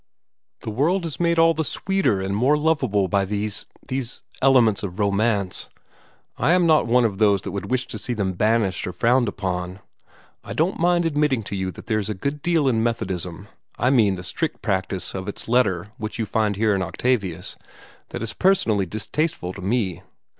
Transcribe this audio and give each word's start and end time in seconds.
"The 0.61 0.71
world 0.71 1.05
is 1.05 1.19
made 1.19 1.37
all 1.37 1.53
the 1.53 1.63
sweeter 1.63 2.21
and 2.21 2.35
more 2.35 2.57
lovable 2.57 3.07
by 3.07 3.23
these 3.23 3.67
these 3.87 4.23
elements 4.41 4.81
of 4.81 4.97
romance. 4.97 5.69
I 6.39 6.53
am 6.53 6.65
not 6.65 6.87
one 6.87 7.05
of 7.05 7.19
those 7.19 7.43
who 7.43 7.51
would 7.51 7.69
wish 7.69 7.85
to 7.85 7.99
see 7.99 8.15
them 8.15 8.33
banished 8.33 8.87
or 8.87 8.93
frowned 8.93 9.27
upon. 9.27 9.79
I 10.43 10.53
don't 10.53 10.79
mind 10.79 11.05
admitting 11.05 11.43
to 11.43 11.55
you 11.55 11.69
that 11.73 11.85
there 11.85 11.99
is 11.99 12.09
a 12.09 12.15
good 12.15 12.41
deal 12.41 12.67
in 12.67 12.81
Methodism 12.81 13.47
I 13.77 13.91
mean 13.91 14.15
the 14.15 14.23
strict 14.23 14.63
practice 14.63 15.13
of 15.13 15.27
its 15.27 15.47
letter 15.47 15.91
which 15.99 16.17
you 16.17 16.25
find 16.25 16.55
here 16.55 16.73
in 16.73 16.81
Octavius 16.81 17.55
that 18.09 18.23
is 18.23 18.33
personally 18.33 18.87
distasteful 18.87 19.53
to 19.53 19.61
me. 19.61 20.01